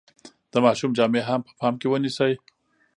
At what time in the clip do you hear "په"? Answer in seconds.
1.47-1.51